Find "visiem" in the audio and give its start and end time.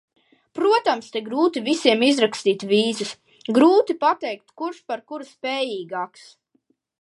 1.67-2.01